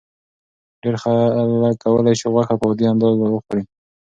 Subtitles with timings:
[0.81, 3.63] ډېر خلک کولی شي غوښه په عادي اندازه وخوري.